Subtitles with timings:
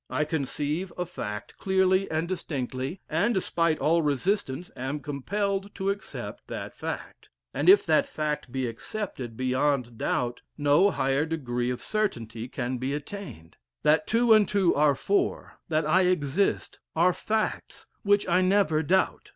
[0.09, 6.47] I conceive a fact clearly and distinctly, and, despite all resistance, am compelled to accept
[6.47, 12.47] that fact; and if that fact be accepted beyond doubt, no higher degree of certainty
[12.47, 18.27] can be attained, That two and two are four that I exist are facts which
[18.27, 19.29] I never doubt.